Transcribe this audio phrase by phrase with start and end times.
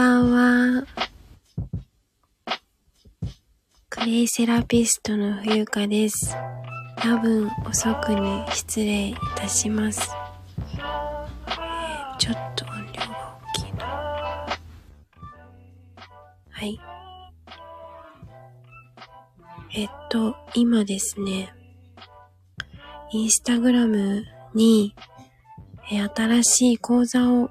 [0.00, 0.86] ばんは。
[3.90, 6.34] クレイセラピストの冬香です。
[6.96, 10.10] 多分遅くに失礼いたします。
[10.72, 13.84] えーちょっと音量が大きいな。
[16.48, 16.80] はい。
[19.74, 21.52] えっと、今ですね、
[23.12, 24.24] インスタグラム
[24.54, 24.94] に、
[25.92, 27.50] えー新しい講座を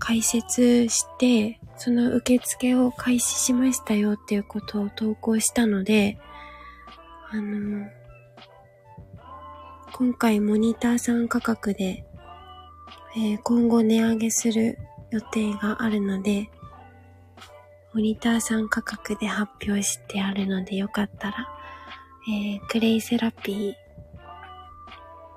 [0.00, 6.18] 開設して、その受付を開始しましたよっていうことを投稿したので、
[7.30, 7.86] あの、
[9.92, 12.04] 今回モニターさん価格で、
[13.16, 14.78] えー今後値上げする
[15.10, 16.50] 予定があるので、
[17.92, 21.48] モニターさん価格で発表してあるのでよかったら、
[22.28, 23.74] えークレイセラピ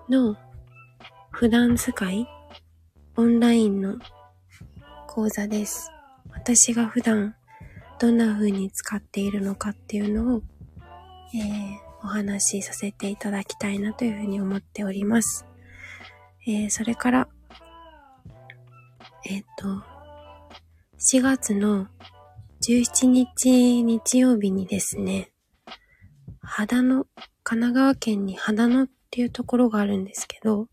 [0.09, 0.38] ーの
[1.32, 2.27] 普段使い
[3.16, 3.98] オンラインの
[5.13, 5.91] 講座です。
[6.31, 7.35] 私が普段
[7.99, 10.41] どんな風に使っているのかっていうのを、
[11.35, 15.46] えーお話しさせていただきたいなというふうに思っております。
[16.48, 17.27] えーそれから、
[19.29, 19.84] えっ、と、
[20.99, 21.88] 4月の
[22.68, 25.32] 17日日曜日にですね、
[26.41, 27.05] 秦野、
[27.43, 30.68] 神奈川県に秦野っていうところがあるんですけど、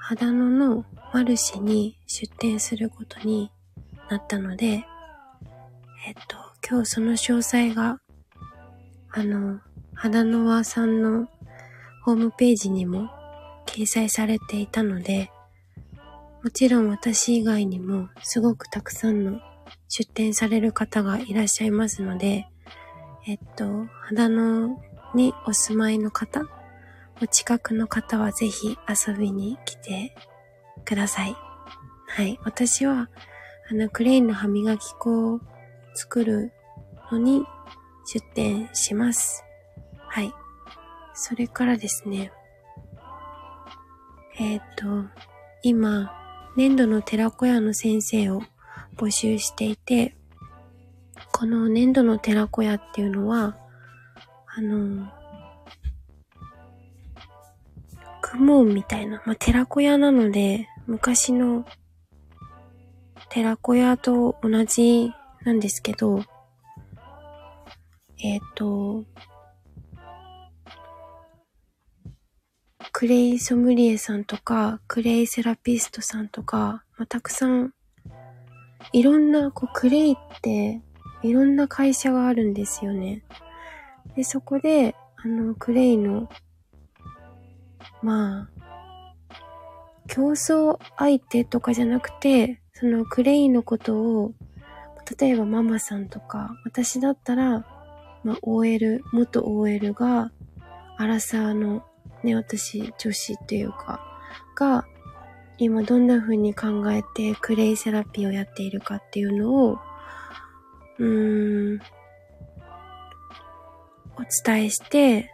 [0.00, 3.52] 秦野のマルシェに出店することに
[4.08, 4.86] なったので、
[6.06, 8.00] えっと、今日その詳細が、
[9.10, 9.60] あの、
[9.92, 11.28] 肌の輪さんの
[12.02, 13.10] ホームページにも
[13.66, 15.30] 掲載されていたので、
[16.42, 19.38] もちろん私以外にもすごくたくさんの
[19.88, 22.46] 出店される方がいらっしゃいますので、
[23.26, 24.80] えっと、肌の
[25.14, 26.40] にお住まいの方、
[27.20, 30.16] お近くの方はぜひ遊びに来て
[30.84, 31.36] ください。
[32.08, 32.38] はい。
[32.44, 33.08] 私は、
[33.70, 35.40] あの、クレインの歯磨き粉を
[35.94, 36.52] 作る
[37.10, 37.44] のに
[38.06, 39.44] 出店します。
[40.08, 40.32] はい。
[41.14, 42.32] それからですね、
[44.38, 44.86] えっ、と、
[45.62, 46.12] 今、
[46.56, 48.42] 粘土の寺子屋の先生を
[48.96, 50.16] 募集していて、
[51.32, 53.56] この粘土の寺子屋っていうのは、
[54.54, 55.10] あの、
[58.32, 61.66] 雲門みたいな、まあ、寺子屋なので、昔の
[63.28, 65.12] 寺子屋と同じ
[65.44, 66.24] なんですけど、
[68.22, 69.04] えっ、と、
[72.92, 77.74] クレイソムリエさんとか、クレイセラピストさんとか、まあ、たくさん、
[78.92, 80.80] いろんな、こう、クレイって、
[81.22, 83.24] いろんな会社があるんですよね。
[84.16, 86.28] で、そこで、あの、クレイの、
[88.02, 88.48] まあ、
[90.08, 94.34] 競争相手とかじゃなくて、そのクレイのことを、
[95.18, 97.66] 例えばママさんとか、私だったら、
[98.24, 100.32] まあ、OL、元 OL が、
[100.96, 101.84] アラサーの、
[102.22, 104.00] ね、私、女子っていうか、
[104.56, 104.86] が、
[105.58, 109.78] 今どんな風に考えてクレイセラピーをやっているかっていうのを、
[110.98, 111.80] うーん、
[114.16, 115.30] お伝えして、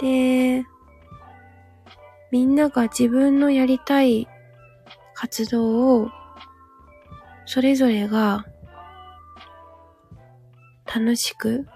[0.00, 0.64] で、
[2.30, 4.28] みんなが自分のやりたい
[5.14, 6.10] 活動を、
[7.46, 8.44] それぞれが
[10.84, 11.66] 楽しく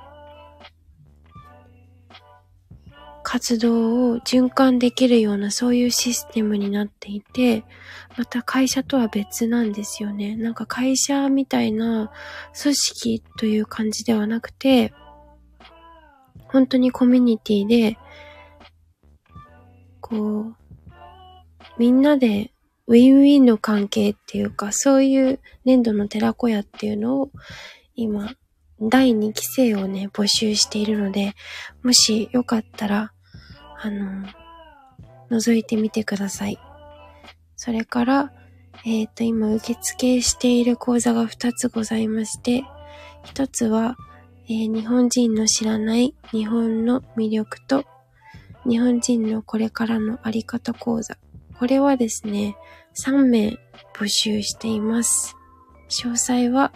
[3.22, 7.64] 活動を循環できるようなそういうシステムになっていて、
[8.19, 10.36] また会社とは別なんですよね。
[10.36, 12.12] なんか会社みたいな
[12.60, 14.92] 組織という感じではなくて、
[16.48, 17.96] 本当にコミュニティで、
[20.12, 20.56] こう、
[21.78, 22.52] みんなで
[22.86, 27.30] ウィンウィンの関係っていうか、そういう粘土の寺子屋っていうのを
[27.94, 28.34] 今、
[28.78, 31.34] 第2期生をね、募集しているので、
[31.82, 33.12] もしよかったら、
[33.80, 34.26] あの、
[35.30, 36.58] 覗いてみてください。
[37.56, 38.32] それから、
[38.84, 42.64] えっ、と、今受付している講座が2つございまして、
[43.26, 43.96] 1つは、
[44.46, 47.84] えー日本人の知らない日本の魅力と
[48.69, 51.17] 日本人のこれからのあり方講座。
[51.59, 52.56] これはですね、
[52.94, 53.59] 3名
[53.94, 55.37] 募集しています。
[55.88, 56.73] 詳細は、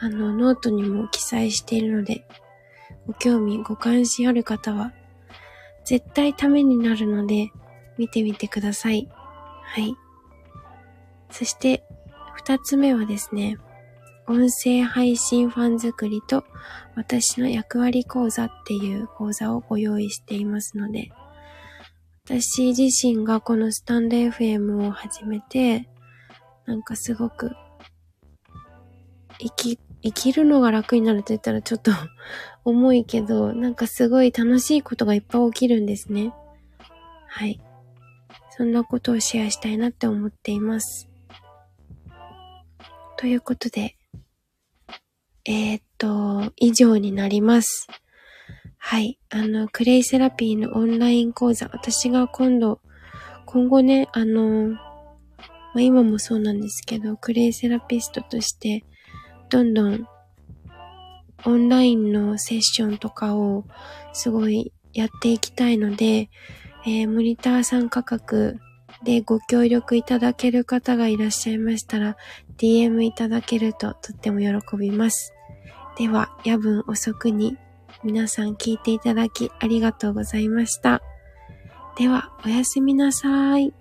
[0.00, 2.26] あの、ノートにも記載しているので、
[3.06, 4.92] ご興味、ご関心ある方は、
[5.84, 7.50] 絶対ためになるので、
[7.96, 9.08] 見てみてください。
[9.62, 9.94] はい。
[11.30, 11.84] そして、
[12.34, 13.58] 二つ目はですね、
[14.28, 16.44] 音声配信ファン作りと
[16.94, 21.10] 私の役割講座っていう講座をご用意していますので、
[22.26, 25.88] 私自身がこのスタンド FM を始めて、
[26.66, 27.52] なんかすごく
[29.38, 31.90] 生き、生きるのが楽になると言ったらちょっと
[32.66, 36.34] 重いけど、なんかすごい楽しいことがいっぱい起きるんですね。
[37.28, 37.58] はい。
[38.50, 41.08] そんなことをシェアしたいなって思っています。
[43.16, 43.97] ということで、
[45.50, 47.88] えー、っと、以上になります。
[48.76, 49.18] はい。
[49.30, 52.82] あの、クレイセラピーのオンライン講座、私が今度、
[53.46, 54.78] 今後ね、あの、ま
[55.76, 58.84] あ、今もそうなんですけど、クレイセラピストとして、
[59.48, 60.06] どんどん、
[61.46, 63.64] オンラインのセッションとかを、
[64.12, 66.28] すごいやっていきたいので、
[66.84, 68.58] えー、モニター参加格
[69.02, 72.18] でご協力いただける方がいらっしゃいましたら、
[72.58, 75.32] DM いただけるととっても喜びます。
[75.98, 77.58] では、夜分遅くに
[78.04, 81.02] 皆さん聞いていただきありがとうございました。
[81.96, 83.74] では、おやすみなさい。